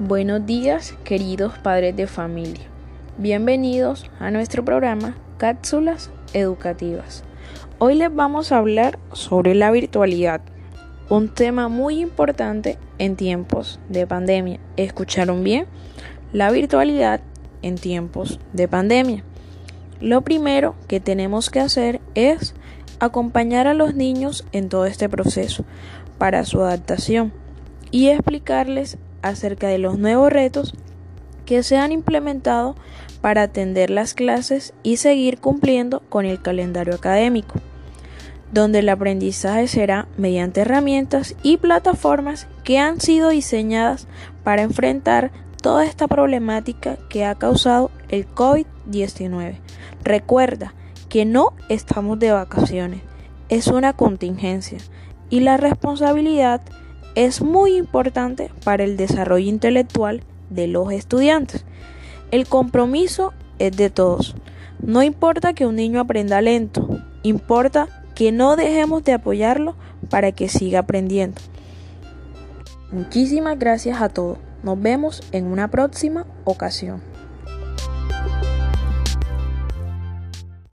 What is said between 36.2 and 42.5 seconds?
el calendario académico, donde el aprendizaje será mediante herramientas y plataformas